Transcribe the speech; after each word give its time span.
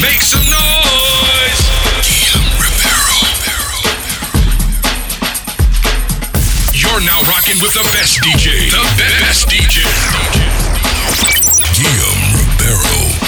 Make 0.00 0.20
some 0.20 0.44
noise. 0.44 1.60
Guillaume 2.06 2.54
Ribeiro. 2.62 3.18
You're 6.72 7.00
now 7.04 7.20
rocking 7.28 7.60
with 7.60 7.74
the 7.74 7.82
best 7.92 8.20
DJ. 8.20 8.70
The 8.70 8.84
best 8.96 9.48
DJ. 9.48 9.82
Guillaume 11.74 12.32
Ribeiro. 12.38 13.27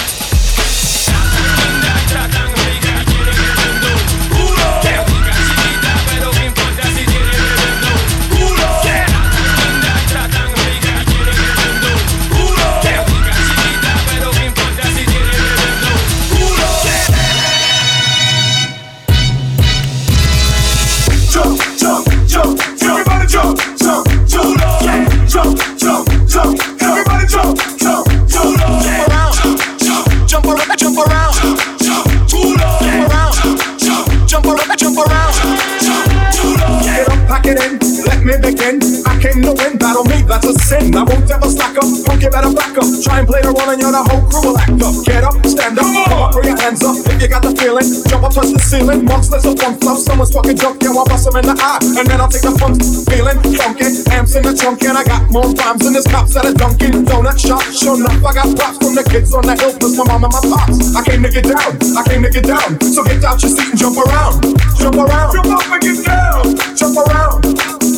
Get 37.43 37.57
in, 37.71 37.90
let 38.21 38.41
me 38.41 38.51
begin. 38.51 38.77
I 39.05 39.17
came 39.17 39.41
to 39.41 39.53
win, 39.53 39.77
battle 39.77 40.05
me, 40.05 40.21
that's 40.21 40.45
a 40.45 40.53
sin. 40.61 40.93
I 40.93 41.03
won't 41.03 41.29
ever 41.29 41.49
slack 41.49 41.77
up, 41.77 41.89
punk, 42.05 42.21
you 42.21 42.29
better 42.29 42.53
back 42.53 42.77
up. 42.77 42.85
Try 43.01 43.19
and 43.19 43.27
play 43.27 43.41
the 43.41 43.49
role 43.49 43.69
and 43.69 43.81
you're 43.81 43.91
the 43.91 44.03
whole 44.05 44.21
crew 44.29 44.53
will 44.53 44.57
act 44.57 44.77
up. 44.77 44.95
Get 45.05 45.23
up, 45.25 45.35
stand 45.45 45.79
up, 45.79 45.89
come 45.89 46.21
up, 46.21 46.33
throw 46.33 46.45
your 46.45 46.57
hands 46.57 46.83
up. 46.85 46.97
If 47.09 47.17
you 47.21 47.27
got 47.27 47.41
the 47.41 47.53
feeling, 47.57 47.87
jump 48.05 48.23
up, 48.25 48.33
touch 48.33 48.53
the 48.53 48.61
ceiling. 48.61 49.05
Monsters 49.05 49.45
of 49.45 49.57
funk 49.57 49.81
fluff, 49.81 49.99
someone's 50.05 50.29
talking 50.29 50.57
junk, 50.57 50.81
yeah, 50.81 50.93
I'll 50.93 51.05
bust 51.05 51.25
them 51.25 51.41
in 51.41 51.45
the 51.49 51.55
eye. 51.57 51.81
And 51.97 52.05
then 52.05 52.21
I'll 52.21 52.29
take 52.29 52.45
the 52.45 52.53
funk, 52.61 52.77
feeling 53.09 53.39
funky. 53.57 53.89
Amps 54.13 54.37
in 54.37 54.43
the 54.45 54.53
trunk, 54.53 54.85
and 54.85 54.97
I 54.97 55.03
got 55.03 55.25
more 55.33 55.49
rhymes 55.57 55.81
than 55.81 55.93
this 55.93 56.05
cops 56.05 56.37
at 56.37 56.45
a 56.45 56.53
Dunkin' 56.53 57.05
Donut 57.09 57.41
shop. 57.41 57.65
Sure 57.73 57.97
enough, 57.97 58.21
I 58.21 58.37
got 58.37 58.49
props 58.53 58.77
from 58.77 58.93
the 58.93 59.05
kids 59.07 59.33
on 59.33 59.45
the 59.49 59.57
hill, 59.57 59.73
plus 59.81 59.97
my 59.97 60.05
mom 60.05 60.29
and 60.29 60.33
my 60.33 60.41
pops. 60.45 60.93
I 60.93 61.01
came 61.01 61.25
to 61.25 61.31
get 61.31 61.49
down, 61.49 61.73
I 61.97 62.01
came 62.05 62.21
to 62.21 62.29
get 62.29 62.45
down. 62.45 62.77
So 62.85 63.01
get 63.01 63.23
out 63.25 63.41
your 63.41 63.49
seat 63.49 63.73
and 63.73 63.79
jump 63.81 63.97
around, 63.97 64.45
jump 64.77 64.97
around, 65.01 65.33
jump 65.33 65.49
up 65.57 65.65
and 65.73 65.81
get 65.81 65.97
down, 66.05 66.43
jump 66.77 66.97
around. 67.01 67.90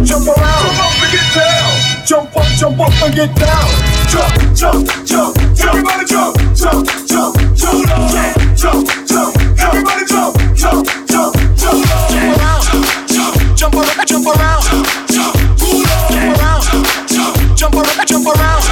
Jump 0.00 0.26
around, 0.26 0.64
jump 0.64 0.80
up 0.80 1.02
and 1.02 1.12
get 1.12 1.26
down. 1.34 2.06
Jump 2.06 2.36
up, 2.36 2.46
jump 2.56 2.80
up 2.80 3.02
and 3.04 3.14
get 3.14 3.34
down. 3.36 3.68
Jump, 4.08 4.32
jump, 4.56 4.88
jump, 5.06 5.36
jump. 5.54 5.70
Everybody 5.70 6.04
jump, 6.06 6.36
jump, 6.56 6.88
jump, 7.06 7.36
jump, 7.54 7.84
jump, 7.86 8.56
jump, 8.56 8.88
jump. 9.06 9.36
Everybody 9.60 10.04
jump, 10.08 10.36
jump, 10.56 10.86
jump, 11.06 11.36
jump. 11.56 11.84
Jump 12.10 12.32
around, 12.32 12.64
jump, 13.06 13.34
jump 13.56 13.74
around, 13.76 14.06
jump 14.08 14.26
around, 14.26 14.62
jump, 15.06 15.36
jump 15.60 16.16
around, 16.40 16.64
jump, 17.06 17.36
jump 17.56 17.74
around, 17.74 18.06
jump 18.08 18.26
around. 18.26 18.62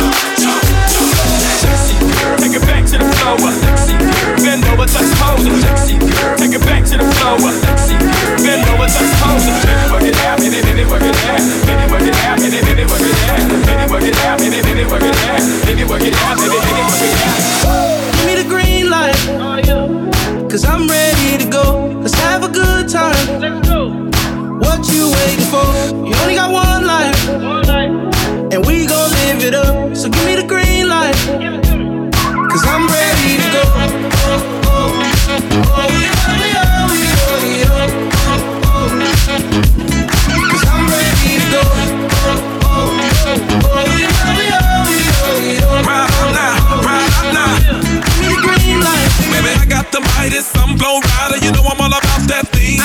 Sexy 1.60 1.94
girl, 2.00 2.36
take 2.38 2.56
it 2.56 2.62
back 2.64 2.84
to 2.88 2.96
the 2.98 3.04
floor. 3.20 3.52
Sexy 3.52 3.94
girl, 4.00 4.36
bend 4.42 4.64
over, 4.72 4.86
touch 4.88 5.12
pose. 5.20 5.44
Sexy 5.60 5.98
girl, 5.98 6.36
take 6.36 6.56
it 6.56 6.62
back 6.64 6.84
to 6.88 6.96
the 6.96 7.04
floor. 7.20 7.67
For? 25.48 25.64
You 26.06 26.14
only 26.22 26.34
got 26.34 26.52
one 26.52 26.86
life. 26.86 27.28
And 28.52 28.64
we 28.66 28.86
gon' 28.86 29.10
live 29.10 29.44
it 29.44 29.54
up. 29.54 29.96
So 29.96 30.08
give 30.08 30.24
me 30.26 30.36
the 30.36 30.46
green 30.46 30.88
light. 30.88 31.16
Cause 32.50 32.64
I'm 32.66 32.86
ready 32.86 33.36
to 33.42 33.48
go. 33.52 33.64
That 52.28 52.44
thing. 52.52 52.76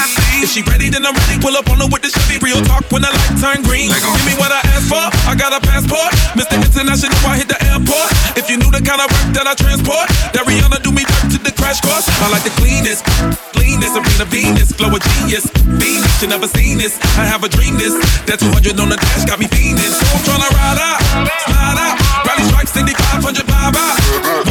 If 0.41 0.51
she 0.51 0.61
ready, 0.61 0.89
then 0.89 1.05
I'm 1.05 1.13
ready. 1.13 1.41
Pull 1.41 1.57
up 1.57 1.69
on 1.69 1.79
her 1.79 1.87
with 1.87 2.01
the 2.01 2.07
Chevy. 2.09 2.22
Real 2.43 2.59
talk 2.67 2.83
when 2.91 2.99
the 2.99 3.07
light 3.07 3.39
turn 3.39 3.63
green. 3.63 3.87
Give 3.87 4.27
me 4.27 4.35
what 4.35 4.51
I 4.51 4.59
asked 4.75 4.91
for. 4.91 4.99
I 4.99 5.31
got 5.31 5.55
a 5.55 5.63
passport. 5.63 6.11
Mr. 6.35 6.59
International, 6.59 7.15
I 7.23 7.39
hit 7.39 7.47
the 7.47 7.55
airport. 7.71 8.11
If 8.35 8.51
you 8.51 8.59
knew 8.59 8.67
the 8.67 8.83
kind 8.83 8.99
of 8.99 9.07
work 9.07 9.31
that 9.31 9.47
I 9.47 9.55
transport, 9.55 10.11
that 10.35 10.43
Rihanna 10.43 10.83
do 10.83 10.91
me 10.91 11.07
dirt 11.07 11.31
to 11.31 11.39
the 11.39 11.55
crash 11.55 11.79
course. 11.79 12.03
I 12.19 12.27
like 12.35 12.43
the 12.43 12.51
cleanest, 12.59 13.07
cleanest, 13.55 13.95
Serena 13.95 14.27
Venus, 14.27 14.75
glow 14.75 14.91
a 14.91 14.99
genius. 14.99 15.47
Venus, 15.79 16.13
you 16.19 16.27
never 16.27 16.51
seen 16.51 16.83
this. 16.83 16.99
I 17.15 17.23
have 17.23 17.47
a 17.47 17.49
dream 17.49 17.79
this. 17.79 17.95
That 18.27 18.43
200 18.43 18.75
on 18.75 18.91
the 18.91 18.99
dash 18.99 19.23
got 19.23 19.39
me 19.39 19.47
fiending. 19.47 19.95
So 19.95 20.03
I'm 20.11 20.19
tryna 20.27 20.51
ride 20.51 20.83
out, 20.83 20.99
slide 21.47 21.79
out. 21.79 21.95
Rally 22.27 22.43
strikes, 22.51 22.75
500 22.75 23.47
vibe 23.47 23.77
out. 23.79 23.95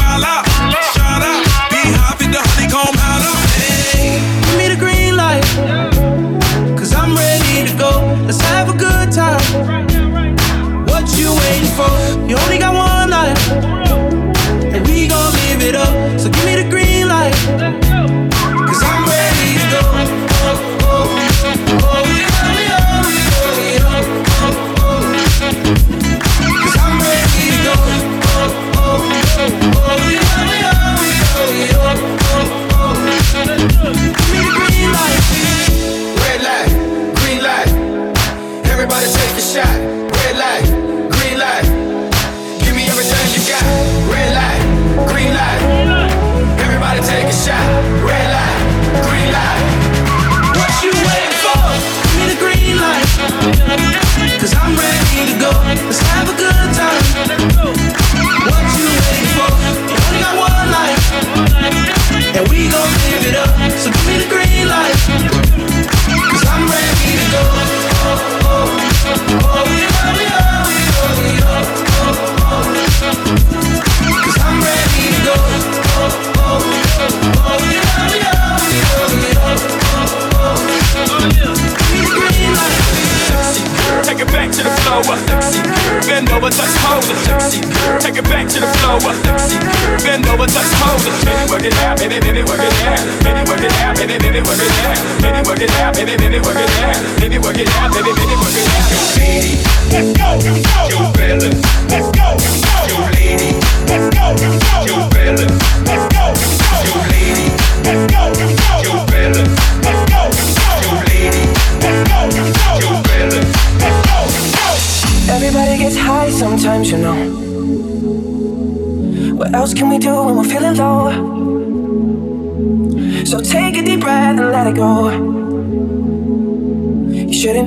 Wild 0.00 0.24
out, 0.24 0.48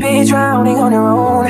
be 0.06 0.26
drowning 0.26 0.78
on 0.78 0.92
your 0.92 1.08
own. 1.08 1.48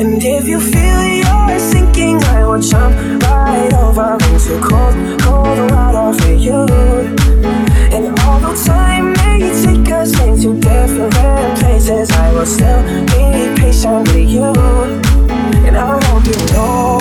And 0.00 0.22
if 0.22 0.48
you 0.48 0.58
feel 0.60 1.00
you're 1.20 1.58
sinking, 1.58 2.16
I 2.24 2.44
will 2.44 2.60
jump 2.60 2.94
right 3.22 3.72
over 3.74 4.14
into 4.28 4.54
cold, 4.68 4.94
cold 5.20 5.58
water 5.70 6.18
for 6.18 6.34
you. 6.46 6.60
And 7.94 8.18
although 8.20 8.56
time 8.64 9.12
may 9.12 9.40
take 9.62 9.90
us 9.92 10.12
into 10.20 10.58
different 10.60 11.58
places, 11.60 12.10
I 12.10 12.32
will 12.32 12.46
still 12.46 12.82
be 13.12 13.60
patient 13.60 14.08
with 14.08 14.28
you. 14.28 14.52
And 15.66 15.76
I 15.76 16.04
hope 16.06 16.26
you 16.26 16.46
know. 16.52 16.93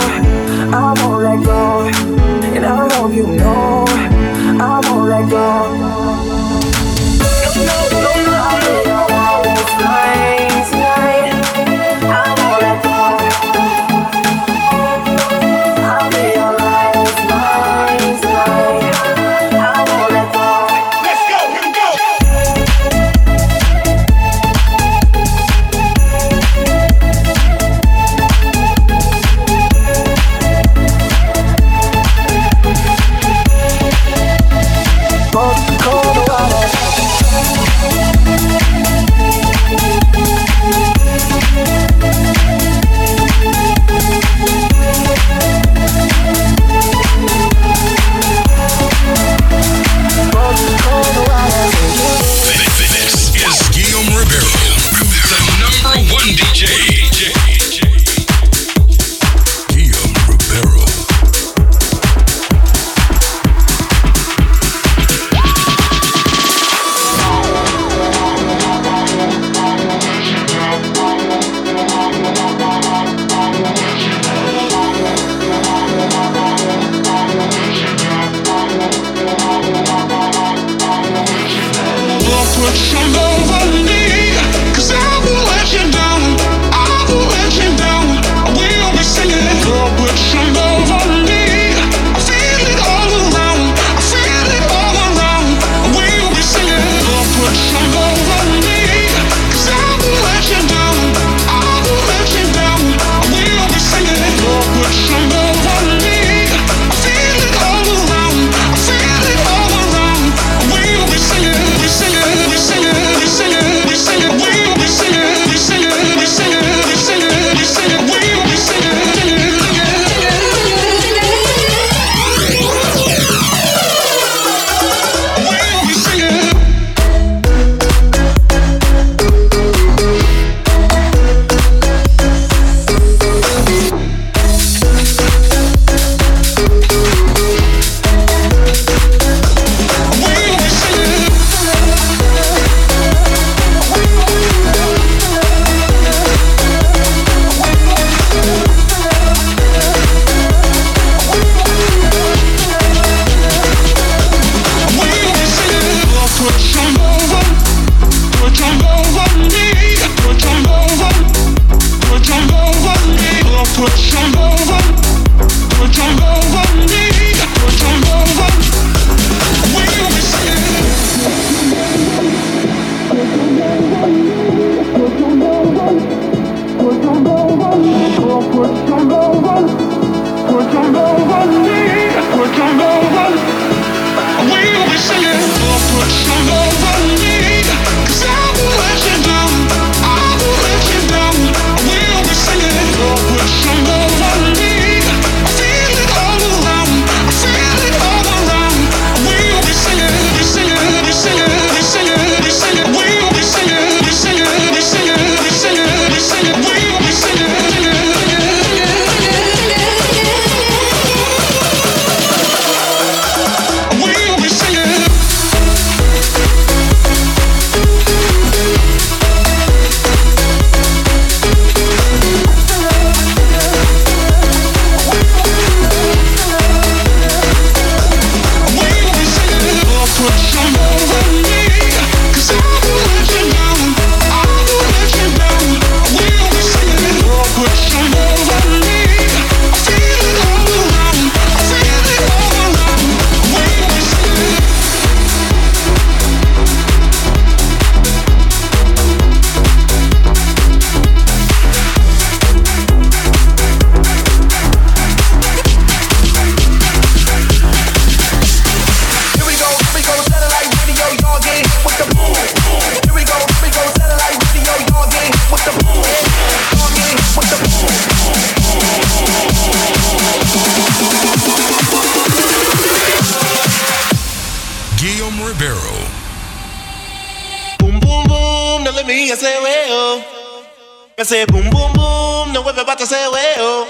Ese 281.33 281.47
boom, 281.47 281.67
boom, 281.71 281.91
boom, 281.93 282.53
no 282.53 282.61
vuelve 282.61 282.83
bata 282.83 283.05
ese 283.05 283.15
huevo. 283.27 283.87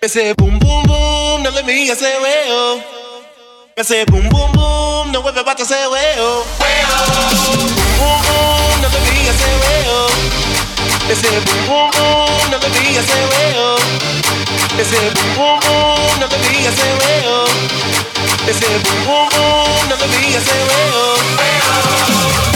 Ese 0.00 0.34
boom, 0.34 0.56
boom, 0.60 0.84
boom, 0.84 1.42
no 1.42 1.50
let 1.50 1.64
me 1.66 1.90
ese 1.90 2.16
huevo. 2.20 2.80
Ese 3.74 4.04
boom, 4.04 4.28
boom, 4.28 4.52
boom, 4.52 5.10
no 5.10 5.20
vuelve 5.20 5.42
bata 5.42 5.64
ese 5.64 5.74
huevo. 5.74 6.46
Boom, 6.60 7.66
boom, 7.98 8.22
boom, 8.22 8.82
no 8.82 8.88
let 8.88 9.02
me 9.02 9.26
ese 9.28 9.48
huevo. 9.58 9.98
Ese 11.10 11.28
boom, 11.40 11.66
boom, 11.66 11.90
boom, 11.90 12.50
no 12.52 12.58
let 12.62 12.70
me 12.70 12.98
ese 12.98 13.18
huevo. 13.26 13.76
Ese 14.78 15.10
boom, 15.10 15.34
boom, 15.34 15.58
boom, 15.58 16.20
no 16.20 16.26
let 16.28 16.38
me 16.38 16.66
ese 16.68 16.86
huevo. 17.00 17.50
Ese 18.46 18.68
boom, 18.78 19.00
boom, 19.06 19.28
boom, 19.34 19.88
no 19.88 19.96
let 19.96 20.08
me 20.08 20.16
hear 20.18 20.38
ese 20.38 20.54
huevo. 20.54 21.02
No 22.52 22.53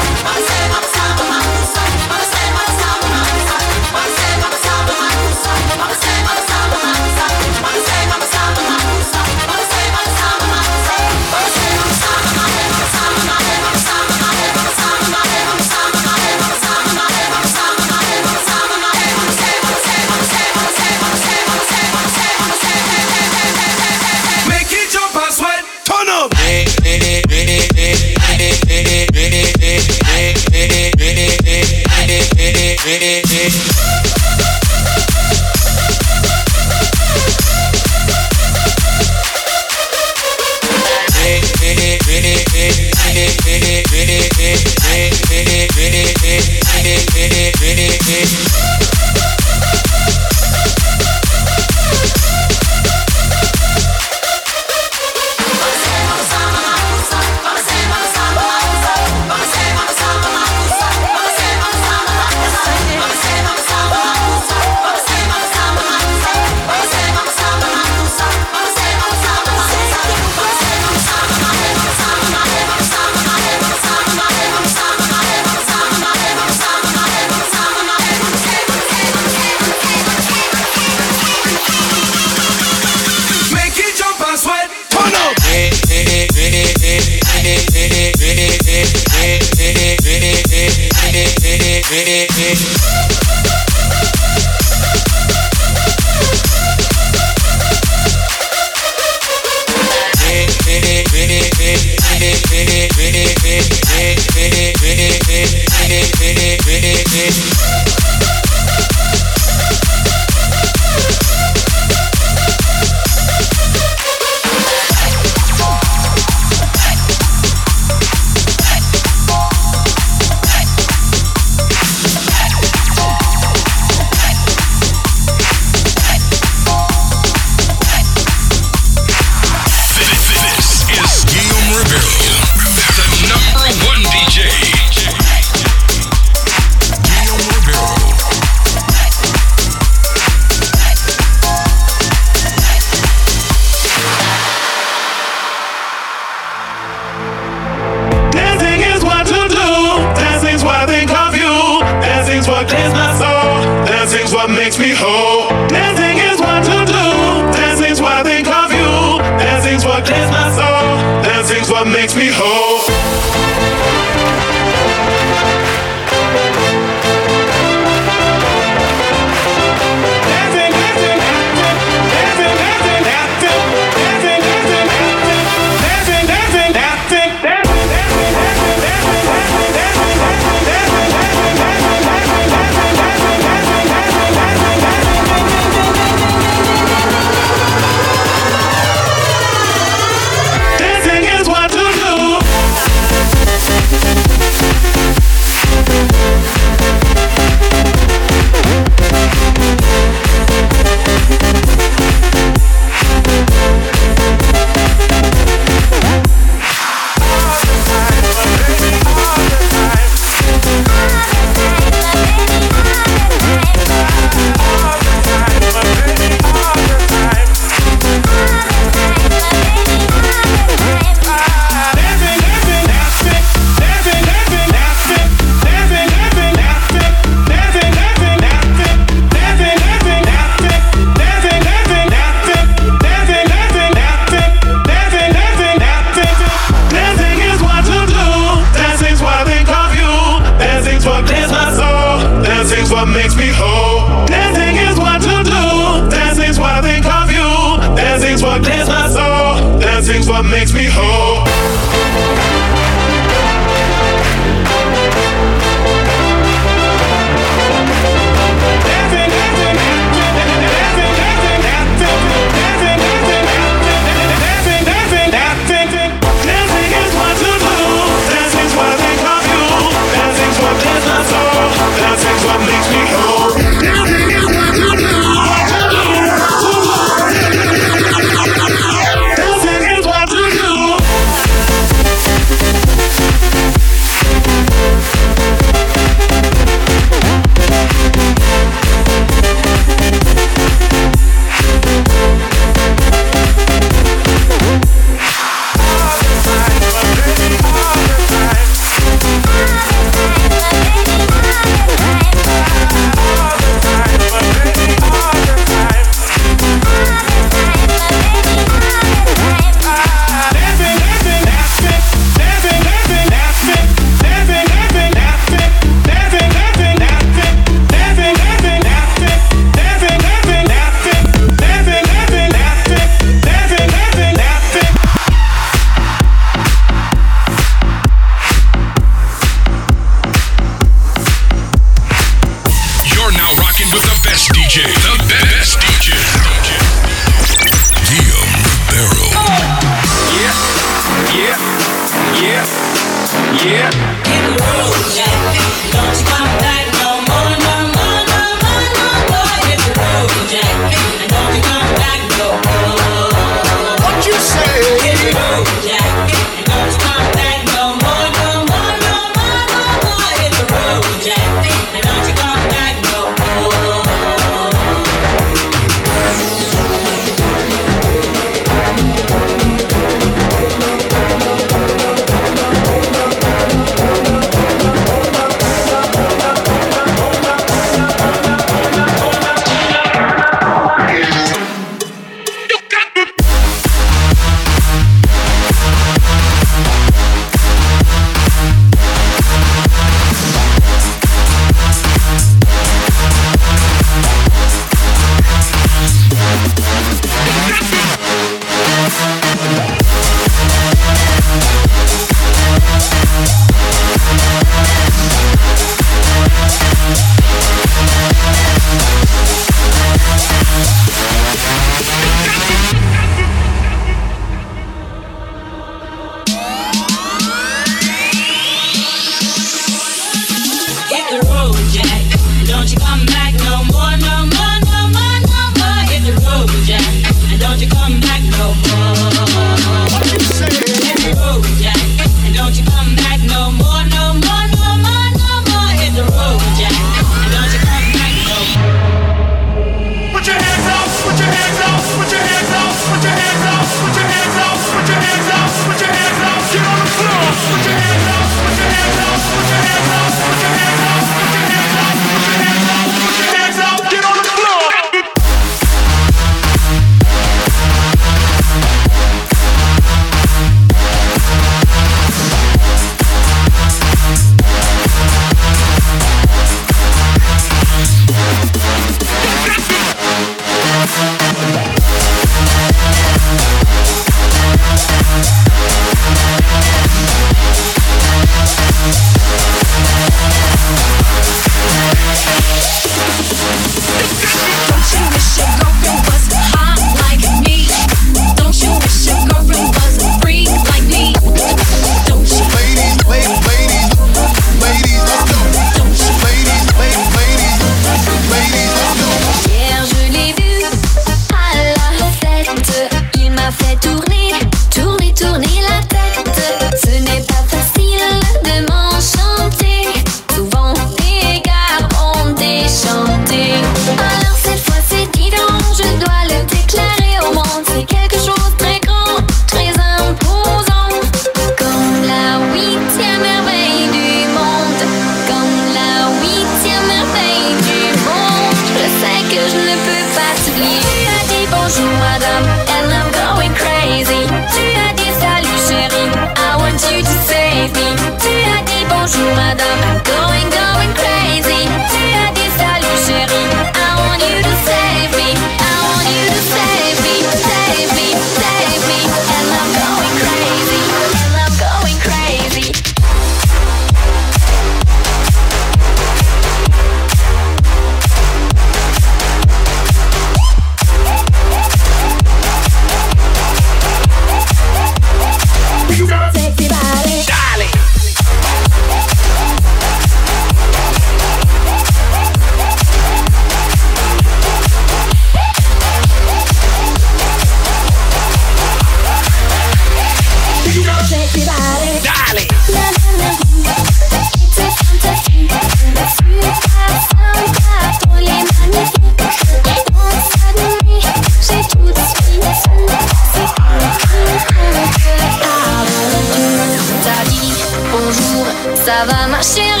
crashing 599.61 600.00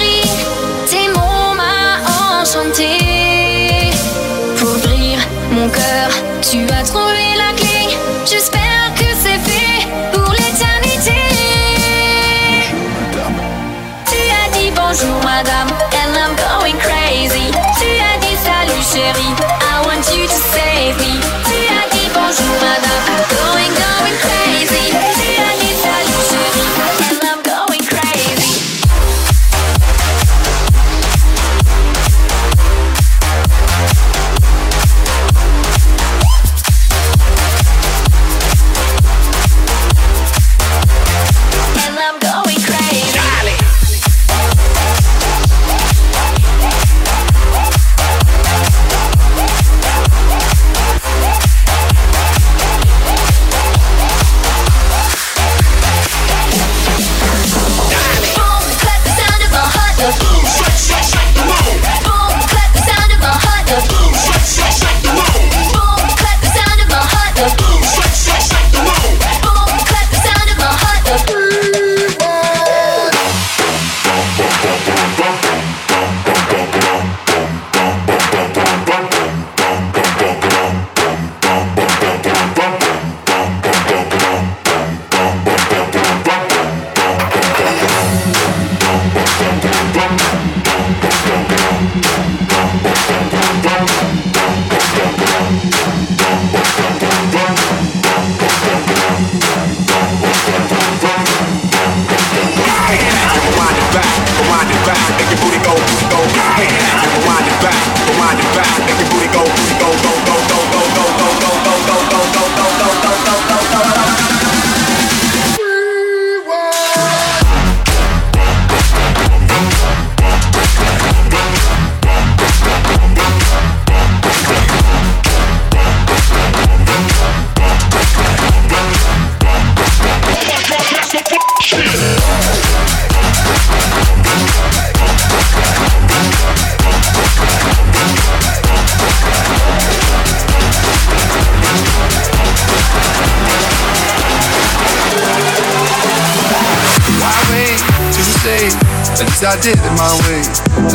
I 149.21 149.53
did 149.61 149.77
it 149.77 149.93
my 150.01 150.09
way. 150.25 150.41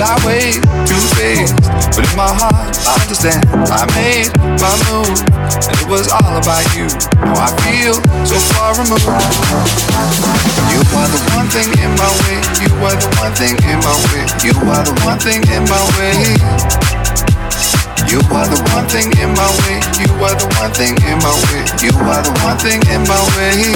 I 0.02 0.18
wait 0.26 0.58
too 0.82 0.98
fast, 1.14 1.54
but 1.94 2.02
in 2.02 2.10
my 2.18 2.26
heart 2.26 2.74
I 2.82 2.98
understand. 2.98 3.38
I 3.70 3.86
made 3.94 4.34
my 4.58 4.74
move, 4.90 5.14
and 5.46 5.74
it 5.78 5.86
was 5.86 6.10
all 6.10 6.34
about 6.34 6.66
you. 6.74 6.90
Now 7.22 7.38
I 7.38 7.54
feel 7.62 7.94
so 8.26 8.34
far 8.50 8.74
removed. 8.82 9.06
You 10.74 10.82
are 10.98 11.06
the 11.06 11.22
one 11.38 11.46
thing 11.54 11.70
in 11.78 11.94
my 11.94 12.10
way. 12.26 12.42
You 12.58 12.66
are 12.82 12.98
the 12.98 13.06
one 13.22 13.30
thing 13.38 13.54
in 13.62 13.78
my 13.78 13.94
way. 14.10 14.26
You 14.42 14.58
are 14.74 14.82
the 14.82 14.98
one 15.06 15.22
thing 15.22 15.46
in 15.46 15.62
my 15.70 15.78
way. 15.94 16.18
You 18.10 18.18
are 18.34 18.50
the 18.50 18.58
one 18.74 18.90
thing 18.90 19.06
in 19.22 19.30
my 19.38 19.46
way. 19.62 19.78
You 20.02 20.10
are 20.26 20.34
the 20.34 20.50
one 20.58 20.74
thing 20.74 20.98
in 21.06 21.22
my 21.22 21.30
way. 21.46 21.62
You 21.78 21.94
are 21.94 22.26
the 22.26 22.34
one 22.42 22.58
thing 22.58 22.82
in 22.90 23.06
my 23.06 23.22
way. 23.38 23.70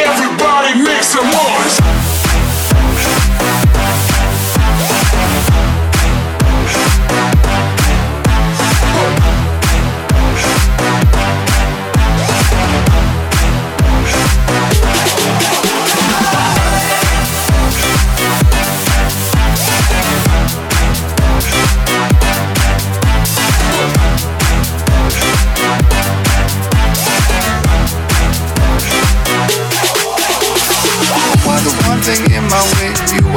Everybody 0.00 0.82
make 0.82 1.02
some 1.02 1.30
noise. 1.30 2.07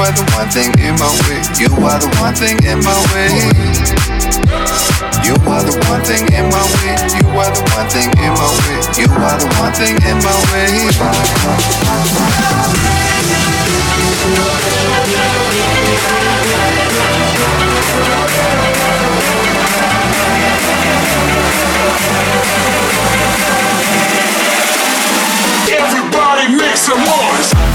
Are 0.01 0.12
the 0.15 0.23
one 0.36 0.47
thing 0.47 0.73
in 0.79 0.95
my 0.95 1.12
way. 1.27 1.41
You 1.60 1.67
are 1.86 1.99
the 1.99 2.07
one 2.21 2.34
thing 2.34 2.55
in 2.63 2.79
my 2.79 2.95
way. 3.12 3.27
You 5.27 5.36
are 5.51 5.63
the 5.63 5.75
one 5.89 6.01
thing 6.03 6.23
in 6.31 6.47
my 6.49 6.63
way. 6.79 6.95
You 7.12 7.27
are 7.36 7.51
the 7.51 7.62
one 7.67 7.89
thing 7.89 8.10
in 8.17 8.31
my 8.31 8.47
way. 8.63 8.79
You 8.97 9.12
are 9.12 9.38
the 9.38 9.47
one 9.60 9.73
thing 9.73 9.95
in 10.07 10.17
my 10.23 10.36
way. 10.51 10.71
Everybody 25.67 26.55
make 26.55 26.77
some 26.77 27.03
noise. 27.03 27.70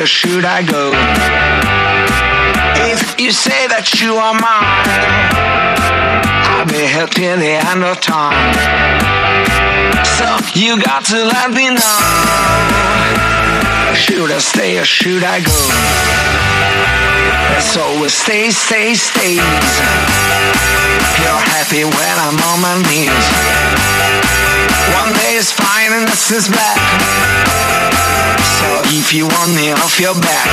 Or 0.00 0.06
should 0.06 0.46
I 0.46 0.62
go? 0.62 0.92
If 2.88 3.20
you 3.20 3.32
say 3.32 3.66
that 3.68 4.00
you 4.00 4.16
are 4.16 4.32
mine, 4.32 4.88
I'll 6.48 6.64
be 6.64 6.88
here 6.88 7.06
till 7.06 7.36
the 7.36 7.60
end 7.60 7.84
of 7.84 8.00
time. 8.00 8.32
So 10.16 10.24
you 10.58 10.80
got 10.80 11.04
to 11.12 11.16
let 11.16 11.52
me 11.52 11.68
know. 11.76 13.79
Should 14.00 14.32
I 14.32 14.38
stay 14.38 14.78
or 14.78 14.84
should 14.84 15.22
I 15.22 15.44
go? 15.44 15.60
It's 17.60 17.76
always 17.76 18.14
stay, 18.14 18.48
stay, 18.48 18.94
stays. 18.94 19.36
You're 21.20 21.44
happy 21.52 21.84
when 21.84 22.16
I'm 22.24 22.40
on 22.48 22.64
my 22.64 22.80
knees. 22.88 23.26
One 24.96 25.12
day 25.20 25.36
is 25.36 25.52
fine 25.52 25.92
and 25.92 26.08
this 26.08 26.32
is 26.32 26.48
bad. 26.48 26.80
So 28.56 28.66
if 28.96 29.12
you 29.12 29.28
want 29.28 29.52
me 29.54 29.70
off 29.72 30.00
your 30.00 30.14
back, 30.16 30.48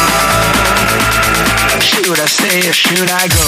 Should 1.79 2.19
I 2.19 2.27
stay 2.27 2.69
or 2.69 2.73
should 2.75 3.09
I 3.09 3.29
go? 3.31 3.47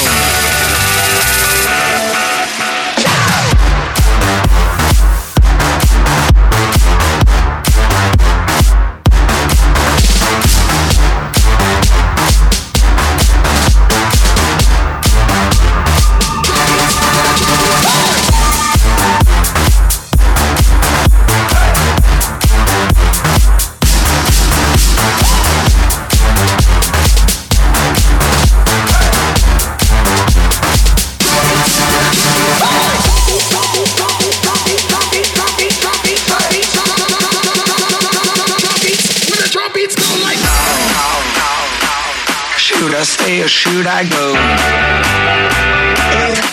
Or 43.42 43.48
should 43.48 43.86
I 43.88 44.04
go? 44.06 44.26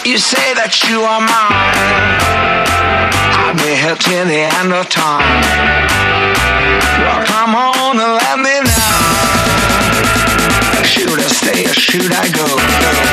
You 0.09 0.17
say 0.17 0.53
that 0.57 0.81
you 0.89 1.05
are 1.05 1.21
mine, 1.21 2.17
I'll 3.37 3.53
be 3.53 3.77
here 3.77 3.93
till 3.93 4.25
the 4.25 4.49
end 4.57 4.73
of 4.73 4.89
time. 4.89 5.21
Well, 7.05 7.21
come 7.29 7.53
on 7.53 7.93
and 7.93 8.13
let 8.17 8.41
me 8.41 8.55
know. 8.65 8.89
Should 10.81 11.19
I 11.19 11.29
stay 11.29 11.65
or 11.69 11.73
should 11.77 12.11
I 12.11 12.25
go? 12.33 13.08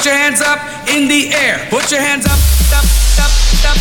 Put 0.00 0.06
your 0.06 0.14
hands 0.14 0.40
up 0.40 0.58
in 0.88 1.08
the 1.08 1.28
air. 1.34 1.66
Put 1.68 1.92
your 1.92 2.00
hands 2.00 2.24
up, 2.24 2.32
up, 2.72 2.84
up, 3.20 3.36
up, 3.68 3.76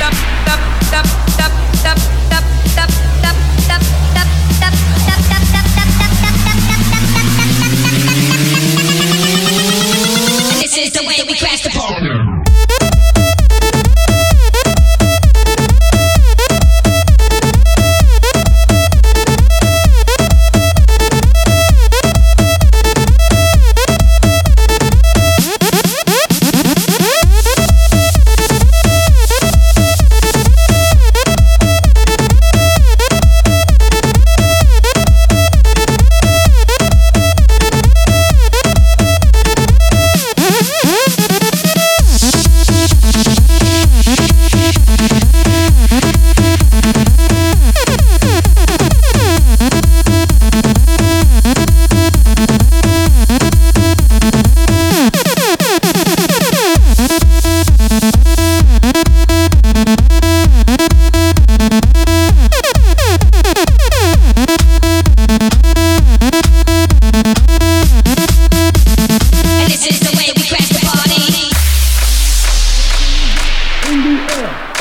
up, 0.00 0.14
up, 0.40 0.54
up, 0.94 1.04
up, 1.34 1.44
up. 1.44 1.84
This 10.62 10.78
is 10.78 10.92
the 10.92 11.04
way 11.06 11.20
we 11.28 11.36
crash 11.36 11.62
the 11.62 11.70
party. 11.70 12.13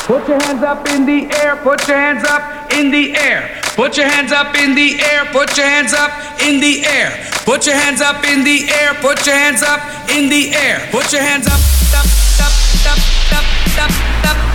Put 0.05 0.27
your 0.27 0.37
hands 0.43 0.61
up 0.61 0.85
in 0.89 1.05
the 1.05 1.33
air, 1.33 1.55
put 1.55 1.87
your 1.87 1.95
hands 1.95 2.25
up 2.27 2.73
in 2.73 2.91
the 2.91 3.15
air. 3.15 3.49
Put 3.75 3.95
your 3.95 4.05
hands 4.05 4.33
up 4.33 4.53
in 4.53 4.75
the 4.75 4.99
air, 4.99 5.23
put 5.31 5.55
your 5.55 5.65
hands 5.65 5.93
up 5.93 6.11
in 6.43 6.59
the 6.59 6.85
air. 6.85 7.09
Put 7.45 7.65
your 7.65 7.75
hands 7.75 8.01
up 8.01 8.21
in 8.25 8.43
the 8.43 8.67
air, 8.69 8.93
put 8.95 9.25
your 9.25 9.33
hands 9.33 9.63
up 9.63 9.79
in 10.11 10.27
the 10.27 10.53
air. 10.53 10.85
Put 10.91 11.13
your 11.13 11.21
hands 11.21 11.47
up, 11.47 11.53
up, 11.95 12.03
up, 12.43 12.51
up, 13.31 13.47
up, 13.79 13.87
up, 13.87 14.53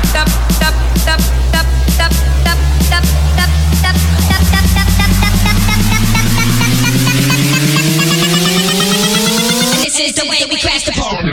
This 9.82 9.98
is 9.98 10.12
the 10.12 10.28
way 10.28 10.44
we 10.50 10.60
crash 10.60 10.84
the 10.84 10.92
party. 10.92 11.27